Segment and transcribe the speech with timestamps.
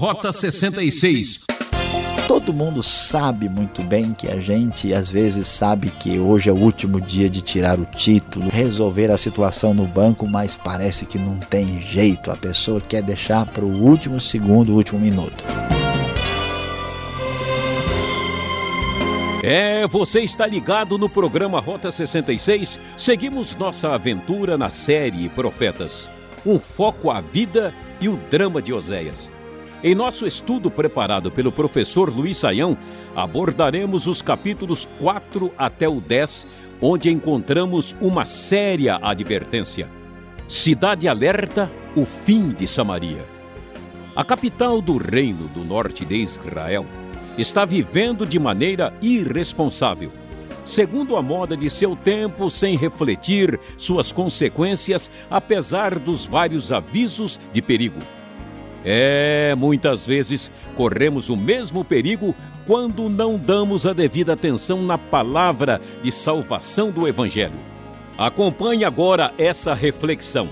[0.00, 1.44] Rota 66.
[2.26, 6.56] Todo mundo sabe muito bem que a gente às vezes sabe que hoje é o
[6.56, 11.36] último dia de tirar o título, resolver a situação no banco, mas parece que não
[11.36, 12.30] tem jeito.
[12.30, 15.44] A pessoa quer deixar para o último segundo, o último minuto.
[19.42, 22.80] É, você está ligado no programa Rota 66.
[22.96, 26.08] Seguimos nossa aventura na série Profetas.
[26.46, 29.30] Um foco à vida e o drama de Oséias.
[29.82, 32.76] Em nosso estudo preparado pelo professor Luiz Saião,
[33.16, 36.46] abordaremos os capítulos 4 até o 10,
[36.82, 39.88] onde encontramos uma séria advertência.
[40.46, 43.24] Cidade alerta, o fim de Samaria.
[44.14, 46.84] A capital do reino do norte de Israel
[47.38, 50.12] está vivendo de maneira irresponsável,
[50.62, 57.62] segundo a moda de seu tempo, sem refletir suas consequências, apesar dos vários avisos de
[57.62, 58.19] perigo.
[58.84, 62.34] É, muitas vezes corremos o mesmo perigo
[62.66, 67.58] quando não damos a devida atenção na palavra de salvação do Evangelho.
[68.16, 70.48] Acompanhe agora essa reflexão.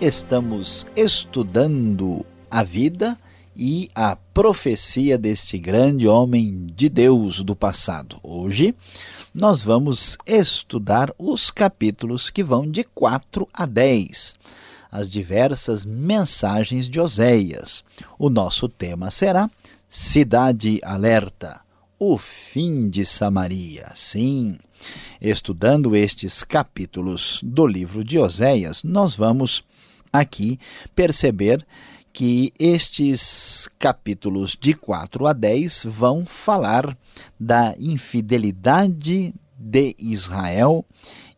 [0.00, 3.16] Estamos estudando a vida
[3.56, 8.16] e a profecia deste grande homem de Deus do passado.
[8.22, 8.74] Hoje
[9.34, 14.36] nós vamos estudar os capítulos que vão de 4 a 10
[14.92, 17.82] as diversas mensagens de Oséias.
[18.18, 19.50] O nosso tema será
[19.88, 21.62] Cidade Alerta,
[21.98, 23.90] o fim de Samaria.
[23.94, 24.58] Sim,
[25.18, 29.64] estudando estes capítulos do livro de Oséias, nós vamos
[30.12, 30.60] aqui
[30.94, 31.66] perceber
[32.12, 36.94] que estes capítulos de 4 a 10 vão falar
[37.40, 40.84] da infidelidade de Israel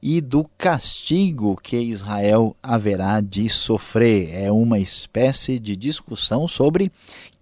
[0.07, 4.35] e do castigo que Israel haverá de sofrer.
[4.35, 6.93] É uma espécie de discussão sobre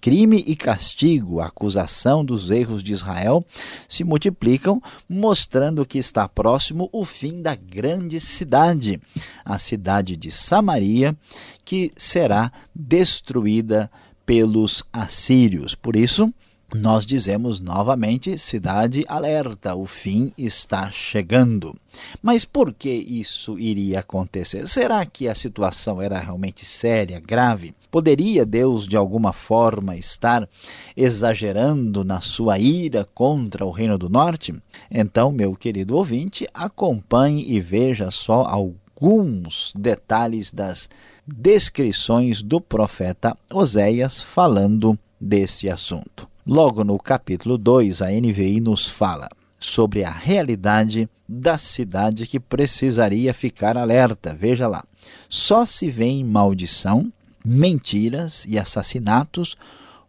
[0.00, 3.44] crime e castigo, a acusação dos erros de Israel
[3.88, 9.00] se multiplicam, mostrando que está próximo o fim da grande cidade,
[9.44, 11.16] a cidade de Samaria,
[11.64, 13.90] que será destruída
[14.24, 15.74] pelos assírios.
[15.74, 16.32] Por isso,
[16.74, 21.76] nós dizemos novamente: cidade alerta, o fim está chegando.
[22.22, 24.66] Mas por que isso iria acontecer?
[24.66, 27.74] Será que a situação era realmente séria, grave?
[27.90, 30.48] Poderia Deus de alguma forma estar
[30.96, 34.54] exagerando na sua ira contra o Reino do Norte?
[34.90, 40.88] Então, meu querido ouvinte, acompanhe e veja só alguns detalhes das
[41.26, 46.31] descrições do profeta Oséias falando desse assunto.
[46.44, 49.28] Logo no capítulo 2, a NVI nos fala
[49.60, 54.34] sobre a realidade da cidade que precisaria ficar alerta.
[54.34, 54.82] Veja lá.
[55.28, 57.12] Só se vê em maldição,
[57.44, 59.56] mentiras e assassinatos,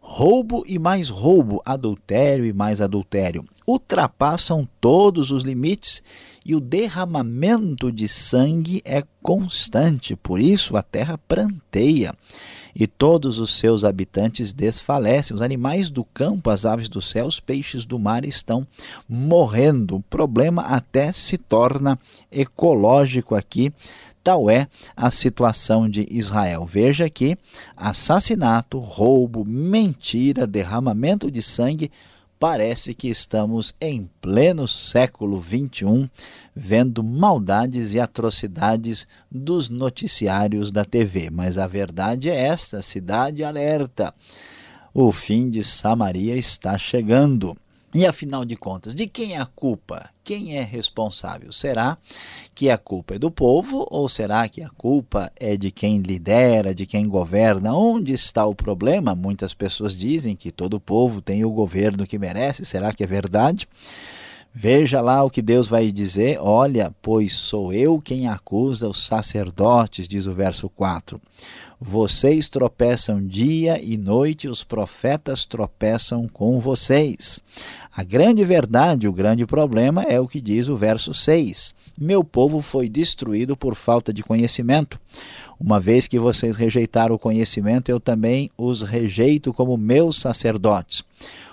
[0.00, 3.44] roubo e mais roubo, adultério e mais adultério.
[3.64, 6.02] Ultrapassam todos os limites
[6.44, 10.16] e o derramamento de sangue é constante.
[10.16, 12.12] Por isso a terra pranteia
[12.74, 15.34] e todos os seus habitantes desfalecem.
[15.34, 18.66] Os animais do campo, as aves do céu, os peixes do mar estão
[19.08, 19.96] morrendo.
[19.96, 21.98] O problema até se torna
[22.32, 23.72] ecológico aqui.
[24.22, 26.64] Tal é a situação de Israel.
[26.66, 27.36] Veja que
[27.76, 31.92] assassinato, roubo, mentira, derramamento de sangue
[32.38, 36.10] parece que estamos em pleno século XXI,
[36.54, 41.30] vendo maldades e atrocidades dos noticiários da TV.
[41.30, 44.14] Mas a verdade é esta: cidade alerta.
[44.92, 47.56] O fim de Samaria está chegando.
[47.94, 50.10] E afinal de contas, de quem é a culpa?
[50.24, 51.52] Quem é responsável?
[51.52, 51.96] Será
[52.52, 56.74] que a culpa é do povo ou será que a culpa é de quem lidera,
[56.74, 57.72] de quem governa?
[57.72, 59.14] Onde está o problema?
[59.14, 62.66] Muitas pessoas dizem que todo povo tem o governo que merece.
[62.66, 63.68] Será que é verdade?
[64.52, 70.08] Veja lá o que Deus vai dizer: Olha, pois sou eu quem acusa os sacerdotes,
[70.08, 71.20] diz o verso 4.
[71.80, 77.40] Vocês tropeçam dia e noite, os profetas tropeçam com vocês.
[77.96, 81.74] A grande verdade, o grande problema é o que diz o verso 6.
[81.96, 85.00] Meu povo foi destruído por falta de conhecimento.
[85.60, 91.04] Uma vez que vocês rejeitaram o conhecimento, eu também os rejeito como meus sacerdotes.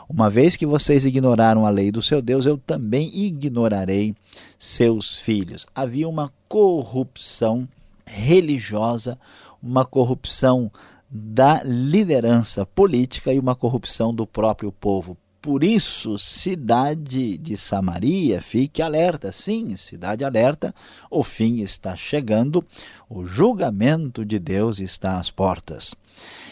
[0.10, 4.16] Uma vez que vocês ignoraram a lei do seu Deus, eu também ignorarei
[4.58, 5.68] seus filhos.
[5.76, 7.68] Havia uma corrupção
[8.06, 9.18] religiosa
[9.62, 10.72] uma corrupção
[11.10, 15.16] da liderança política e uma corrupção do próprio povo.
[15.42, 19.32] Por isso, cidade de Samaria, fique alerta.
[19.32, 20.74] Sim, cidade alerta,
[21.10, 22.64] o fim está chegando,
[23.10, 25.96] o julgamento de Deus está às portas.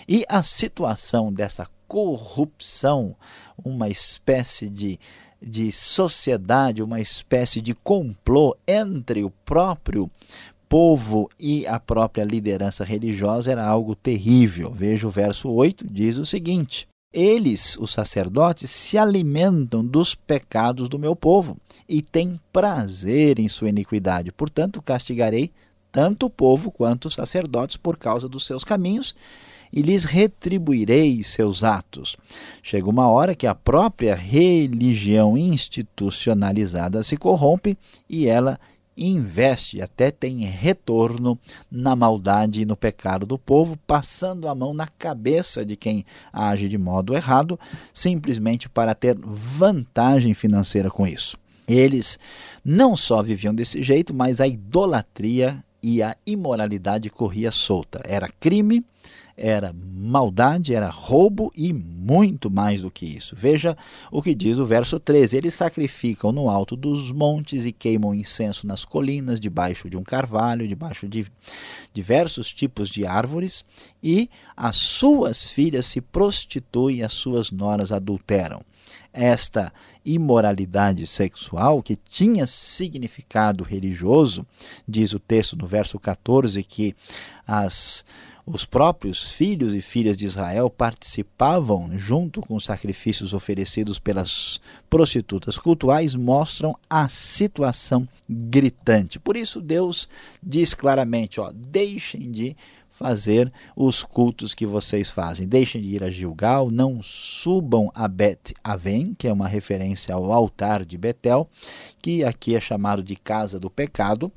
[0.08, 3.16] E a situação dessa corrupção,
[3.64, 5.00] uma espécie de,
[5.40, 10.10] de sociedade, uma espécie de complô entre o próprio
[10.68, 14.72] povo e a própria liderança religiosa era algo terrível.
[14.72, 21.00] Veja o verso 8, diz o seguinte: Eles, os sacerdotes, se alimentam dos pecados do
[21.00, 21.58] meu povo
[21.88, 24.32] e têm prazer em sua iniquidade.
[24.32, 25.52] Portanto, castigarei
[25.92, 29.16] tanto o povo quanto os sacerdotes por causa dos seus caminhos
[29.74, 32.16] e lhes retribuirei seus atos.
[32.62, 37.76] Chega uma hora que a própria religião institucionalizada se corrompe
[38.08, 38.60] e ela
[39.00, 41.40] investe, até tem retorno
[41.72, 46.68] na maldade e no pecado do povo, passando a mão na cabeça de quem age
[46.68, 47.60] de modo errado,
[47.94, 51.38] simplesmente para ter vantagem financeira com isso.
[51.68, 52.20] Eles
[52.66, 58.02] não só viviam desse jeito, mas a idolatria e a imoralidade corria solta.
[58.06, 58.84] Era crime,
[59.40, 63.36] era maldade, era roubo e muito mais do que isso.
[63.36, 63.78] Veja
[64.12, 68.68] o que diz o verso 13: Eles sacrificam no alto dos montes e queimam incenso
[68.68, 71.26] nas colinas, debaixo de um carvalho, debaixo de
[71.94, 73.66] diversos tipos de árvores,
[74.04, 78.62] e as suas filhas se prostituem as suas noras adulteram.
[79.12, 79.74] Esta
[80.06, 84.46] imoralidade sexual, que tinha significado religioso,
[84.88, 86.96] diz o texto no verso 14 que
[87.46, 88.06] as
[88.52, 94.60] os próprios filhos e filhas de Israel participavam junto com os sacrifícios oferecidos pelas
[94.90, 99.20] prostitutas cultuais, mostram a situação gritante.
[99.20, 100.10] Por isso, Deus
[100.42, 102.58] diz claramente: ó, deixem de
[102.90, 105.48] fazer os cultos que vocês fazem.
[105.48, 110.34] Deixem de ir a Gilgal, não subam a Bet Aven, que é uma referência ao
[110.34, 111.48] altar de Betel,
[112.02, 114.30] que aqui é chamado de casa do pecado.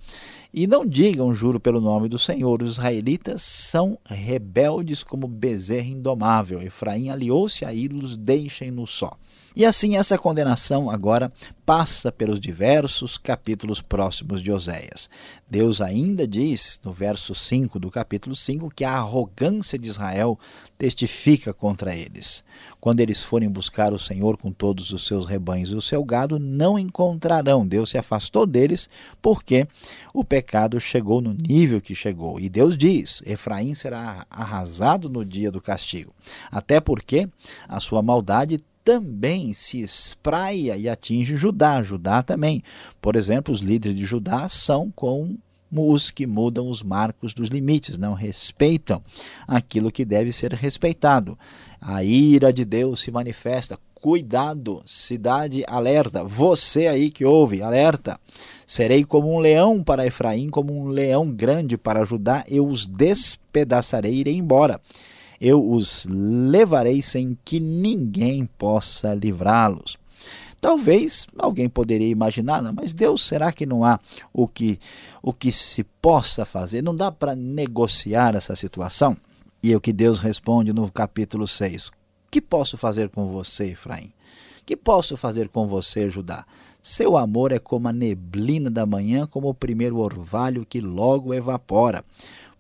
[0.55, 6.61] E não digam, juro pelo nome do Senhor, os israelitas são rebeldes como bezerro indomável.
[6.61, 9.17] Efraim aliou-se a ídolos, deixem-no só.
[9.57, 11.33] E assim essa condenação agora
[11.65, 15.09] passa pelos diversos capítulos próximos de Oséias.
[15.49, 20.39] Deus ainda diz, no verso 5 do capítulo 5, que a arrogância de Israel
[20.77, 22.45] testifica contra eles.
[22.83, 26.41] Quando eles forem buscar o Senhor com todos os seus rebanhos e o seu gado,
[26.41, 27.65] não encontrarão.
[27.65, 28.91] Deus se afastou deles
[29.23, 29.69] porque
[30.13, 32.41] o pecado chegou no nível que chegou.
[32.41, 36.13] E Deus diz: Efraim será arrasado no dia do castigo.
[36.51, 37.29] Até porque
[37.69, 41.85] a sua maldade também se espraia e atinge Judá.
[41.85, 42.65] Judá também.
[43.01, 45.39] Por exemplo, os líderes de Judá são como
[45.71, 49.01] os que mudam os marcos dos limites, não respeitam
[49.47, 51.39] aquilo que deve ser respeitado.
[51.83, 53.77] A ira de Deus se manifesta.
[53.93, 56.25] Cuidado, cidade alerta.
[56.25, 58.19] Você aí que ouve, alerta.
[58.67, 64.15] Serei como um leão para Efraim, como um leão grande para Judá, eu os despedaçarei
[64.15, 64.81] e irei embora
[65.43, 69.99] eu os levarei sem que ninguém possa livrá-los.
[70.61, 73.99] Talvez alguém poderia imaginar, não, mas Deus, será que não há
[74.33, 74.79] o que,
[75.21, 76.81] o que se possa fazer?
[76.81, 79.17] Não dá para negociar essa situação?
[79.63, 81.93] E é o que Deus responde no capítulo 6.
[82.29, 84.13] Que posso fazer com você, Efraim?
[84.67, 86.45] Que posso fazer com você, Judá?
[86.83, 92.05] Seu amor é como a neblina da manhã, como o primeiro orvalho que logo evapora.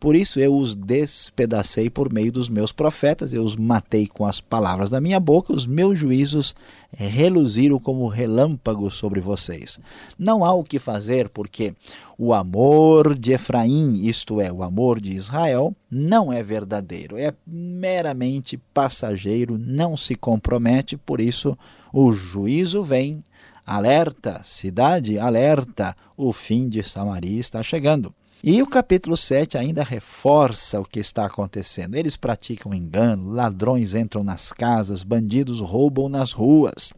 [0.03, 4.41] Por isso eu os despedacei por meio dos meus profetas, eu os matei com as
[4.41, 6.56] palavras da minha boca, os meus juízos
[6.93, 9.79] reluziram como relâmpagos sobre vocês.
[10.19, 11.73] Não há o que fazer, porque
[12.19, 18.56] o amor de Efraim, isto é, o amor de Israel, não é verdadeiro, é meramente
[18.75, 21.56] passageiro, não se compromete, por isso
[21.93, 23.23] o juízo vem.
[23.65, 28.13] Alerta, cidade, alerta, o fim de Samaria está chegando.
[28.44, 31.94] E o capítulo 7 ainda reforça o que está acontecendo.
[31.94, 36.93] Eles praticam engano, ladrões entram nas casas, bandidos roubam nas ruas.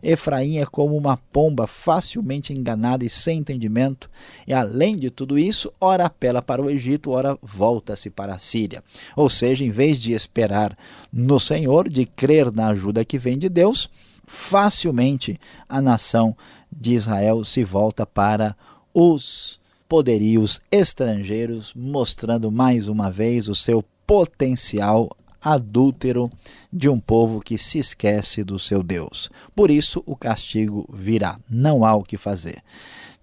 [0.00, 4.08] Efraim é como uma pomba facilmente enganada e sem entendimento,
[4.46, 8.80] e além de tudo isso, ora apela para o Egito, ora volta-se para a Síria.
[9.16, 10.78] Ou seja, em vez de esperar
[11.12, 13.90] no Senhor, de crer na ajuda que vem de Deus,
[14.24, 16.36] facilmente a nação
[16.70, 18.56] de Israel se volta para
[18.92, 19.63] os
[19.94, 25.08] poderios estrangeiros, mostrando mais uma vez o seu potencial
[25.40, 26.28] adúltero
[26.72, 29.30] de um povo que se esquece do seu Deus.
[29.54, 32.60] Por isso o castigo virá, não há o que fazer.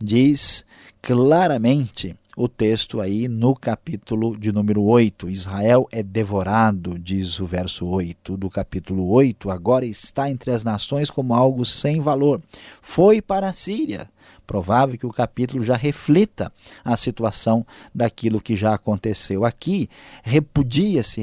[0.01, 0.63] Diz
[1.01, 5.29] claramente o texto aí no capítulo de número 8.
[5.29, 9.51] Israel é devorado, diz o verso 8 do capítulo 8.
[9.51, 12.41] Agora está entre as nações como algo sem valor.
[12.81, 14.09] Foi para a Síria.
[14.51, 16.51] Provável que o capítulo já reflita
[16.83, 17.65] a situação
[17.95, 19.45] daquilo que já aconteceu.
[19.45, 19.89] Aqui,
[20.23, 21.21] repudia-se,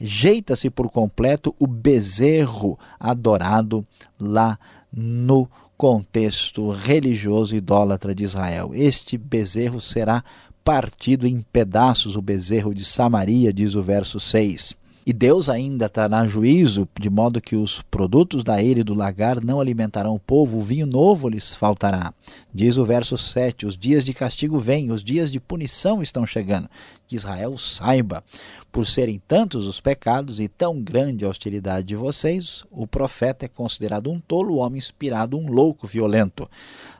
[0.00, 3.86] rejeita-se por completo o bezerro adorado
[4.18, 4.58] lá
[4.90, 5.46] no
[5.76, 8.70] contexto religioso idólatra de Israel.
[8.72, 10.24] Este bezerro será
[10.64, 14.74] partido em pedaços, o bezerro de Samaria, diz o verso 6.
[15.08, 19.40] E Deus ainda trará juízo, de modo que os produtos da ilha e do lagar
[19.40, 22.12] não alimentarão o povo, o vinho novo lhes faltará.
[22.52, 26.68] Diz o verso 7: Os dias de castigo vêm, os dias de punição estão chegando.
[27.06, 28.24] Que Israel saiba,
[28.72, 33.48] por serem tantos os pecados e tão grande a hostilidade de vocês, o profeta é
[33.48, 36.50] considerado um tolo, homem inspirado, um louco violento.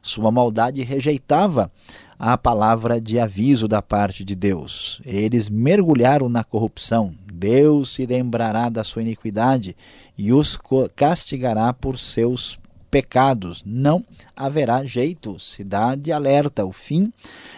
[0.01, 1.73] Sua maldade rejeitava
[2.19, 5.01] a palavra de aviso da parte de Deus.
[5.05, 7.15] Eles mergulharam na corrupção.
[7.33, 9.77] Deus se lembrará da sua iniquidade
[10.17, 10.59] e os
[10.95, 12.59] castigará por seus
[12.91, 13.63] pecados.
[13.67, 14.05] Não
[14.35, 15.39] haverá jeito.
[15.39, 16.65] Cidade alerta.
[16.65, 17.13] O fim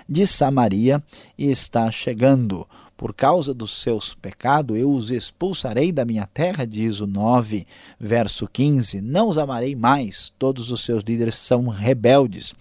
[0.08, 1.02] de Samaria
[1.38, 2.66] está chegando.
[2.96, 7.64] Por causa dos seus pecados, eu os expulsarei da minha terra, diz o 9,
[8.00, 9.00] verso 15.
[9.00, 12.52] Não os amarei mais, todos os seus líderes são rebeldes.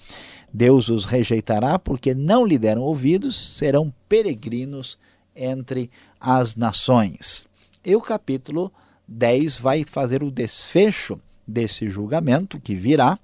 [0.53, 4.97] Deus os rejeitará porque não lhe deram ouvidos, serão peregrinos
[5.35, 5.89] entre
[6.19, 7.47] as nações.
[7.85, 8.71] E o capítulo
[9.07, 13.17] 10 vai fazer o desfecho desse julgamento que virá.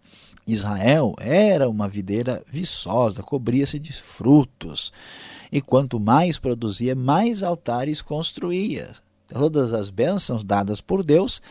[0.46, 4.92] Israel era uma videira viçosa, cobria-se de frutos,
[5.52, 8.90] e quanto mais produzia, mais altares construía.
[9.28, 11.42] Todas as bênçãos dadas por Deus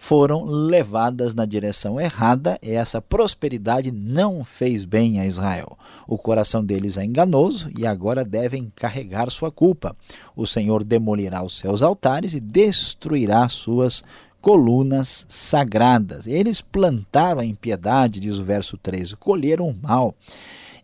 [0.00, 5.76] foram levadas na direção errada e essa prosperidade não fez bem a Israel.
[6.06, 9.94] O coração deles é enganoso e agora devem carregar sua culpa.
[10.34, 14.02] O Senhor demolirá os seus altares e destruirá suas
[14.40, 16.26] colunas sagradas.
[16.26, 20.14] Eles plantaram a impiedade, diz o verso 13, colheram o mal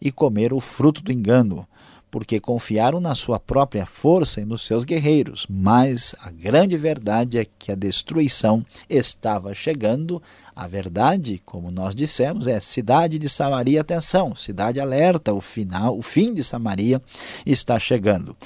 [0.02, 1.66] e comeram o fruto do engano
[2.14, 5.48] porque confiaram na sua própria força e nos seus guerreiros.
[5.50, 10.22] Mas a grande verdade é que a destruição estava chegando.
[10.54, 16.02] A verdade, como nós dissemos, é cidade de Samaria, atenção, cidade alerta, o final, o
[16.02, 17.02] fim de Samaria
[17.44, 18.36] está chegando.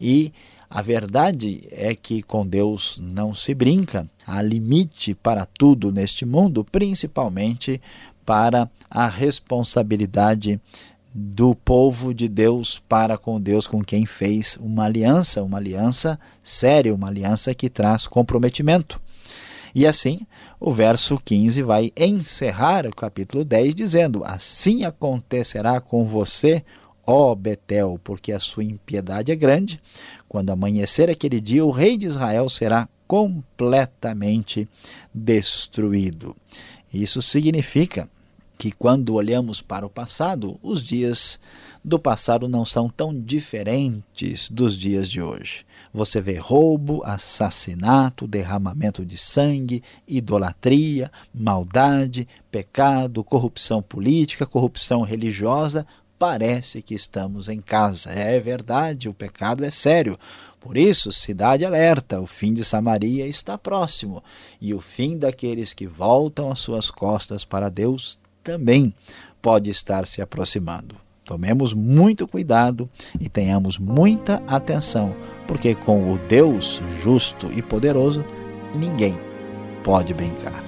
[0.00, 0.32] E
[0.70, 4.08] a verdade é que com Deus não se brinca.
[4.24, 7.82] Há limite para tudo neste mundo, principalmente
[8.24, 10.60] para a responsabilidade
[11.18, 16.94] do povo de Deus para com Deus, com quem fez uma aliança, uma aliança séria,
[16.94, 19.00] uma aliança que traz comprometimento.
[19.74, 20.20] E assim,
[20.60, 26.62] o verso 15 vai encerrar o capítulo 10 dizendo: Assim acontecerá com você,
[27.06, 29.80] ó Betel, porque a sua impiedade é grande.
[30.28, 34.68] Quando amanhecer aquele dia, o rei de Israel será completamente
[35.14, 36.36] destruído.
[36.92, 38.06] Isso significa
[38.58, 41.38] que quando olhamos para o passado, os dias
[41.84, 45.64] do passado não são tão diferentes dos dias de hoje.
[45.92, 55.86] Você vê roubo, assassinato, derramamento de sangue, idolatria, maldade, pecado, corrupção política, corrupção religiosa.
[56.18, 58.10] Parece que estamos em casa.
[58.10, 60.18] É verdade, o pecado é sério.
[60.58, 64.22] Por isso, cidade alerta: o fim de Samaria está próximo,
[64.60, 68.94] e o fim daqueles que voltam as suas costas para Deus também
[69.42, 70.94] pode estar se aproximando.
[71.24, 72.88] Tomemos muito cuidado
[73.20, 75.16] e tenhamos muita atenção,
[75.48, 78.24] porque com o Deus justo e poderoso,
[78.72, 79.18] ninguém
[79.82, 80.65] pode brincar.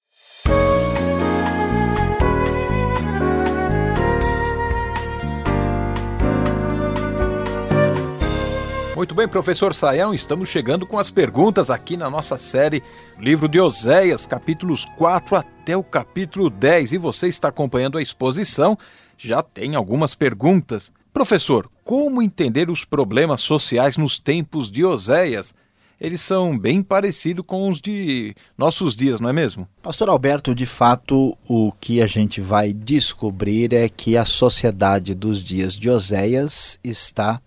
[8.96, 12.82] Muito bem, professor Saião, estamos chegando com as perguntas aqui na nossa série
[13.20, 16.92] Livro de Oséias, capítulos 4 até o capítulo 10.
[16.92, 18.74] E você está acompanhando a exposição,
[19.18, 20.90] já tem algumas perguntas.
[21.12, 25.54] Professor, como entender os problemas sociais nos tempos de Oséias?
[26.00, 29.68] Eles são bem parecidos com os de nossos dias, não é mesmo?
[29.82, 35.44] Pastor Alberto, de fato, o que a gente vai descobrir é que a sociedade dos
[35.44, 37.42] dias de Oséias está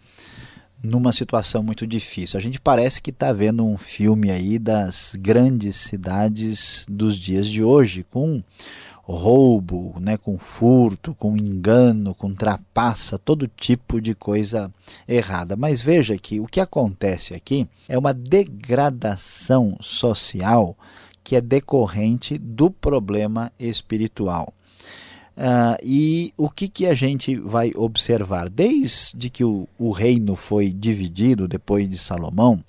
[0.84, 2.38] numa situação muito difícil.
[2.38, 7.64] A gente parece que está vendo um filme aí das grandes cidades dos dias de
[7.64, 8.44] hoje, com
[9.04, 14.72] roubo, né, com furto, com engano, com trapaça, todo tipo de coisa
[15.08, 15.56] errada.
[15.56, 20.78] Mas veja que o que acontece aqui é uma degradação social
[21.24, 24.54] que é decorrente do problema espiritual.
[25.40, 28.50] Uh, e o que, que a gente vai observar?
[28.50, 32.62] Desde que o, o reino foi dividido depois de Salomão,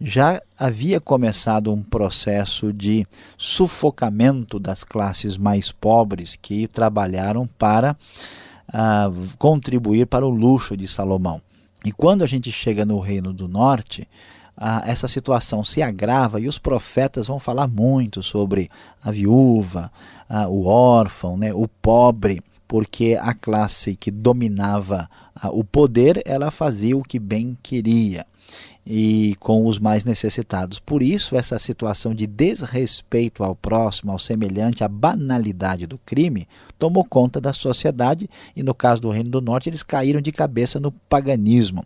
[0.00, 3.06] já havia começado um processo de
[3.38, 7.96] sufocamento das classes mais pobres que trabalharam para
[8.70, 11.40] uh, contribuir para o luxo de Salomão.
[11.84, 14.08] E quando a gente chega no Reino do Norte,
[14.84, 18.70] essa situação se agrava e os profetas vão falar muito sobre
[19.02, 19.90] a viúva,
[20.48, 25.08] o órfão, né, o pobre, porque a classe que dominava
[25.52, 28.26] o poder, ela fazia o que bem queria
[28.84, 30.78] e com os mais necessitados.
[30.78, 37.04] Por isso, essa situação de desrespeito ao próximo, ao semelhante, a banalidade do crime, tomou
[37.04, 40.90] conta da sociedade e, no caso do Reino do Norte, eles caíram de cabeça no
[40.90, 41.84] paganismo.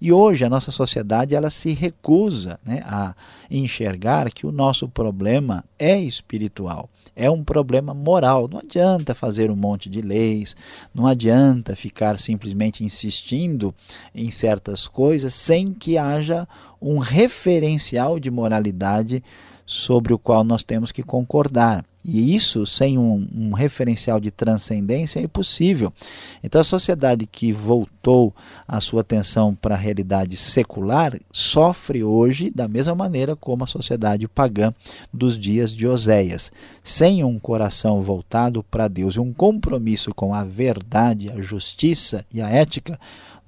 [0.00, 3.14] E hoje a nossa sociedade ela se recusa né, a
[3.50, 8.46] enxergar que o nosso problema é espiritual é um problema moral.
[8.46, 10.54] Não adianta fazer um monte de leis,
[10.94, 13.74] não adianta ficar simplesmente insistindo
[14.14, 16.35] em certas coisas sem que haja
[16.80, 19.22] um referencial de moralidade
[19.64, 21.84] sobre o qual nós temos que concordar.
[22.08, 25.92] E isso, sem um, um, referencial de transcendência, é impossível.
[26.40, 28.32] Então, a sociedade que voltou
[28.68, 34.28] a sua atenção para a realidade secular sofre hoje da mesma maneira como a sociedade
[34.28, 34.72] pagã
[35.12, 36.52] dos dias de Oséias.
[36.84, 42.40] Sem um coração voltado para Deus e um compromisso com a verdade, a justiça e
[42.40, 42.96] a ética,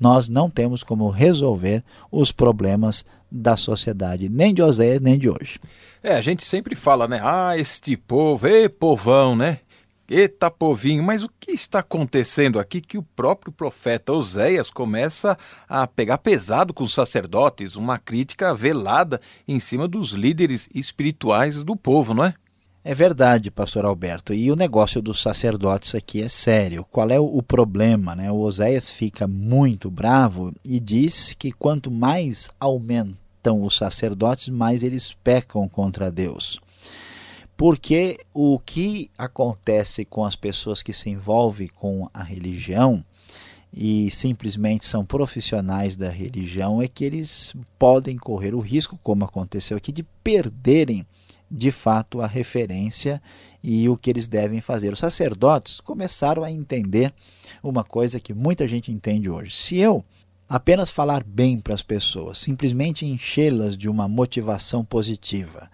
[0.00, 5.58] nós não temos como resolver os problemas da sociedade, nem de Oséias, nem de hoje.
[6.02, 7.20] É, a gente sempre fala, né?
[7.22, 9.60] Ah, este povo, ê povão, né?
[10.10, 15.36] Eita povinho, mas o que está acontecendo aqui que o próprio profeta Oséias começa
[15.68, 21.76] a pegar pesado com os sacerdotes, uma crítica velada em cima dos líderes espirituais do
[21.76, 22.34] povo, não é?
[22.90, 24.32] É verdade, pastor Alberto.
[24.32, 26.86] E o negócio dos sacerdotes aqui é sério.
[26.90, 28.16] Qual é o problema?
[28.16, 28.32] Né?
[28.32, 35.12] O Oséias fica muito bravo e diz que quanto mais aumentam os sacerdotes, mais eles
[35.12, 36.58] pecam contra Deus.
[37.58, 43.04] Porque o que acontece com as pessoas que se envolvem com a religião
[43.70, 49.76] e simplesmente são profissionais da religião é que eles podem correr o risco, como aconteceu
[49.76, 51.04] aqui, de perderem
[51.50, 53.22] de fato a referência
[53.62, 54.92] e o que eles devem fazer.
[54.92, 57.12] Os sacerdotes começaram a entender
[57.62, 59.56] uma coisa que muita gente entende hoje.
[59.56, 60.04] Se eu
[60.48, 65.70] apenas falar bem para as pessoas, simplesmente enchê-las de uma motivação positiva,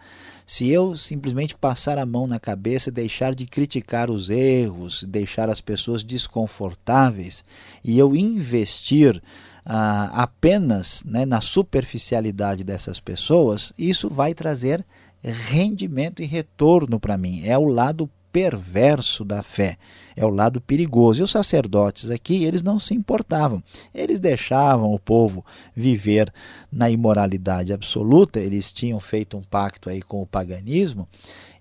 [0.46, 5.48] se eu simplesmente passar a mão na cabeça e deixar de criticar os erros, deixar
[5.48, 7.44] as pessoas desconfortáveis
[7.82, 9.22] e eu investir
[9.64, 14.84] ah, apenas né, na superficialidade dessas pessoas, isso vai trazer
[15.24, 17.42] rendimento e retorno para mim.
[17.44, 19.78] É o lado perverso da fé,
[20.16, 21.20] é o lado perigoso.
[21.20, 23.62] E os sacerdotes aqui, eles não se importavam.
[23.94, 26.32] Eles deixavam o povo viver
[26.70, 31.08] na imoralidade absoluta, eles tinham feito um pacto aí com o paganismo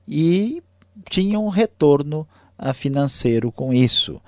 [0.08, 0.64] e
[1.10, 4.20] tinham um retorno ah, financeiro com isso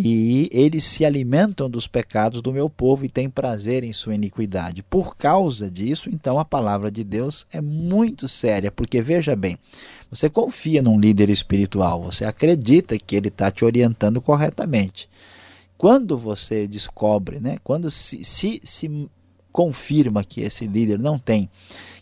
[0.00, 4.80] e eles se alimentam dos pecados do meu povo e têm prazer em sua iniquidade.
[4.80, 9.58] Por causa disso, então, a palavra de Deus é muito séria, porque veja bem,
[10.08, 15.10] você confia num líder espiritual, você acredita que ele está te orientando corretamente.
[15.76, 19.08] Quando você descobre, né, quando se, se, se
[19.50, 21.50] confirma que esse líder não tem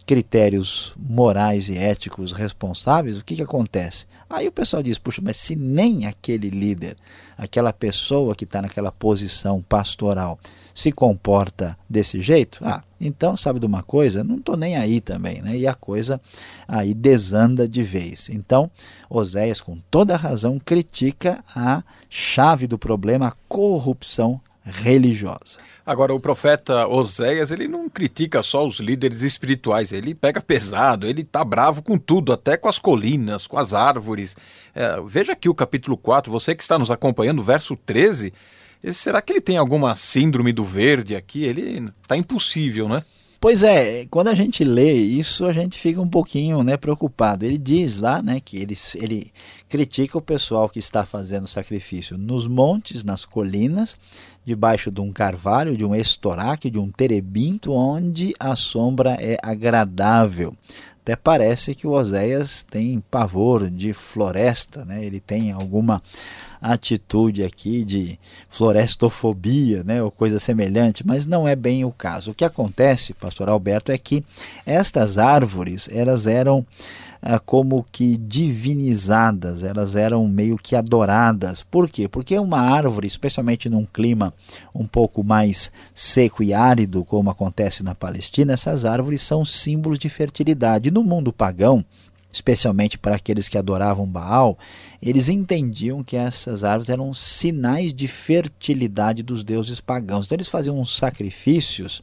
[0.04, 4.04] critérios morais e éticos responsáveis, o que, que acontece?
[4.28, 6.96] Aí o pessoal diz: puxa, mas se nem aquele líder,
[7.38, 10.38] aquela pessoa que está naquela posição pastoral,
[10.74, 14.24] se comporta desse jeito, ah, então sabe de uma coisa?
[14.24, 15.56] Não estou nem aí também, né?
[15.56, 16.20] E a coisa
[16.66, 18.28] aí desanda de vez.
[18.28, 18.70] Então,
[19.08, 25.58] Oséias, com toda razão, critica a chave do problema, a corrupção religiosa.
[25.84, 31.22] Agora, o profeta Oséias, ele não critica só os líderes espirituais, ele pega pesado, ele
[31.22, 34.36] tá bravo com tudo, até com as colinas, com as árvores.
[34.74, 38.32] É, veja aqui o capítulo 4, você que está nos acompanhando, verso 13.
[38.92, 41.44] Será que ele tem alguma síndrome do verde aqui?
[41.44, 43.02] Ele tá impossível, né?
[43.38, 47.44] Pois é, quando a gente lê isso, a gente fica um pouquinho né, preocupado.
[47.44, 49.32] Ele diz lá né, que ele, ele
[49.68, 53.98] critica o pessoal que está fazendo sacrifício nos montes, nas colinas,
[54.46, 60.54] debaixo de um carvalho, de um estoraque, de um terebinto, onde a sombra é agradável.
[61.02, 65.04] Até parece que o Oséias tem pavor de floresta, né?
[65.04, 66.02] ele tem alguma
[66.60, 72.30] atitude aqui de florestofobia, né, ou coisa semelhante, mas não é bem o caso.
[72.30, 74.24] O que acontece, pastor Alberto, é que
[74.64, 76.66] estas árvores, elas eram
[77.44, 81.62] como que divinizadas, elas eram meio que adoradas.
[81.62, 82.08] Por quê?
[82.08, 84.32] Porque uma árvore, especialmente num clima
[84.74, 90.08] um pouco mais seco e árido, como acontece na Palestina, essas árvores são símbolos de
[90.08, 90.90] fertilidade.
[90.90, 91.84] No mundo pagão,
[92.32, 94.58] especialmente para aqueles que adoravam Baal,
[95.00, 100.26] eles entendiam que essas árvores eram sinais de fertilidade dos deuses pagãos.
[100.26, 102.02] Então eles faziam uns sacrifícios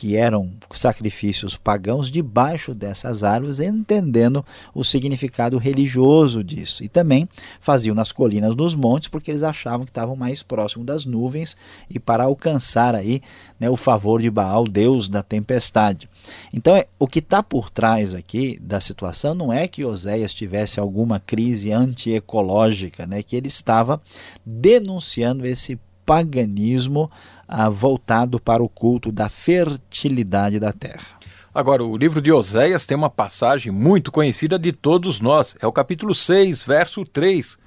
[0.00, 4.42] que eram sacrifícios pagãos debaixo dessas árvores, entendendo
[4.74, 6.82] o significado religioso disso.
[6.82, 7.28] E também
[7.60, 11.54] faziam nas colinas, nos montes, porque eles achavam que estavam mais próximos das nuvens
[11.90, 13.20] e para alcançar aí
[13.58, 16.08] né, o favor de Baal, deus da tempestade.
[16.50, 20.80] Então, é, o que está por trás aqui da situação não é que Oséias tivesse
[20.80, 24.00] alguma crise antiecológica, né, que ele estava
[24.46, 27.08] denunciando esse paganismo
[27.70, 31.18] voltado para o culto da fertilidade da terra.
[31.52, 35.56] Agora, o livro de Oséias tem uma passagem muito conhecida de todos nós.
[35.60, 37.58] É o capítulo 6, verso 3.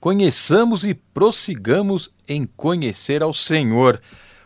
[0.00, 4.00] Conheçamos e prossigamos em conhecer ao Senhor.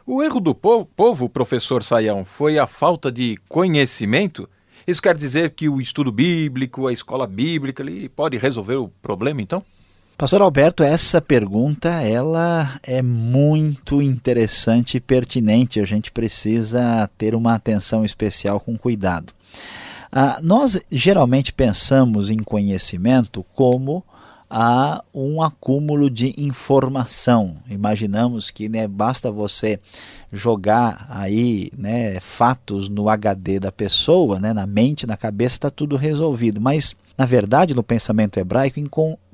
[0.05, 4.46] O erro do povo, povo, professor Saião, foi a falta de conhecimento?
[4.87, 9.40] Isso quer dizer que o estudo bíblico, a escola bíblica, ele pode resolver o problema,
[9.40, 9.64] então?
[10.22, 15.80] Pastor Alberto, essa pergunta ela é muito interessante e pertinente.
[15.80, 19.32] A gente precisa ter uma atenção especial com cuidado.
[20.12, 24.04] Ah, nós geralmente pensamos em conhecimento como
[24.48, 27.56] a um acúmulo de informação.
[27.68, 29.80] Imaginamos que né, basta você
[30.32, 35.96] jogar aí né, fatos no HD da pessoa, né, na mente, na cabeça, está tudo
[35.96, 36.61] resolvido.
[36.61, 38.78] Mas, na verdade, no pensamento hebraico,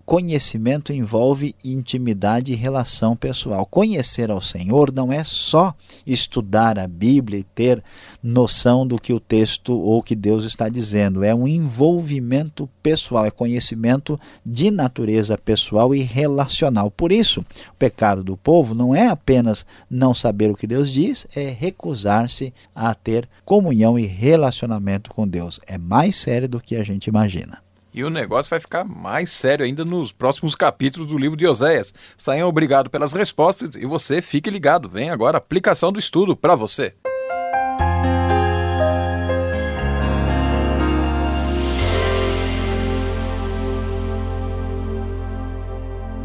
[0.08, 3.66] conhecimento envolve intimidade e relação pessoal.
[3.66, 5.74] Conhecer ao Senhor não é só
[6.06, 7.84] estudar a Bíblia e ter
[8.22, 13.30] noção do que o texto ou que Deus está dizendo, é um envolvimento pessoal, é
[13.30, 16.90] conhecimento de natureza pessoal e relacional.
[16.90, 21.26] Por isso, o pecado do povo não é apenas não saber o que Deus diz,
[21.36, 25.60] é recusar-se a ter comunhão e relacionamento com Deus.
[25.66, 27.67] É mais sério do que a gente imagina.
[27.92, 31.92] E o negócio vai ficar mais sério ainda nos próximos capítulos do livro de Oséias.
[32.16, 34.88] Saiam obrigado pelas respostas e você fique ligado.
[34.88, 36.94] Vem agora a aplicação do estudo para você.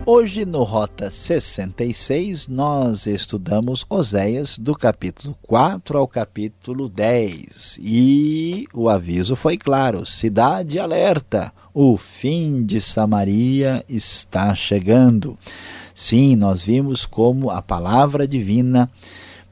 [0.05, 8.89] Hoje no Rota 66 nós estudamos Oséias do capítulo 4 ao capítulo 10 e o
[8.89, 15.37] aviso foi claro: cidade alerta, o fim de Samaria está chegando.
[15.95, 18.91] Sim, nós vimos como a palavra divina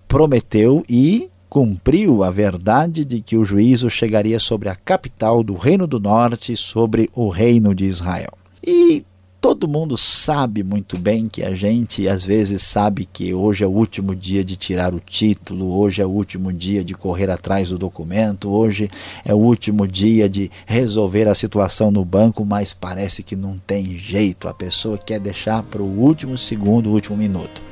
[0.06, 5.88] prometeu e cumpriu a verdade de que o juízo chegaria sobre a capital do Reino
[5.88, 8.34] do Norte, sobre o Reino de Israel.
[8.62, 9.06] E
[9.42, 13.72] todo mundo sabe muito bem que a gente às vezes sabe que hoje é o
[13.72, 17.78] último dia de tirar o título, hoje é o último dia de correr atrás do
[17.78, 18.88] documento, hoje
[19.26, 23.98] é o último dia de resolver a situação no banco, mas parece que não tem
[23.98, 27.64] jeito, a pessoa quer deixar para o último segundo, o último minuto.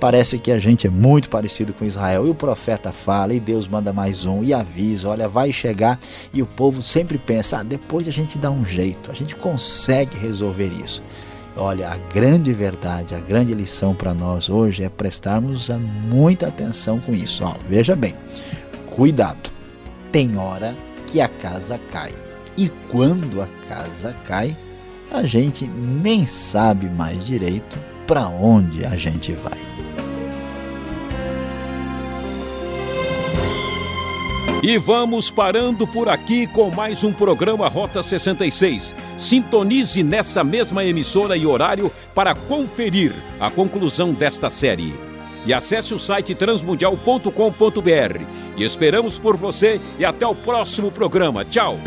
[0.00, 2.26] Parece que a gente é muito parecido com Israel.
[2.26, 6.00] E o profeta fala, e Deus manda mais um, e avisa: olha, vai chegar.
[6.32, 10.16] E o povo sempre pensa: ah, depois a gente dá um jeito, a gente consegue
[10.16, 11.02] resolver isso.
[11.54, 15.68] Olha, a grande verdade, a grande lição para nós hoje é prestarmos
[16.08, 17.44] muita atenção com isso.
[17.44, 18.14] Ó, veja bem,
[18.86, 19.50] cuidado.
[20.10, 20.74] Tem hora
[21.06, 22.14] que a casa cai.
[22.56, 24.56] E quando a casa cai,
[25.10, 29.69] a gente nem sabe mais direito para onde a gente vai.
[34.62, 38.94] E vamos parando por aqui com mais um programa Rota 66.
[39.16, 44.94] Sintonize nessa mesma emissora e horário para conferir a conclusão desta série.
[45.46, 48.26] e acesse o site transmundial.com.br.
[48.58, 51.42] E esperamos por você e até o próximo programa.
[51.46, 51.78] Tchau!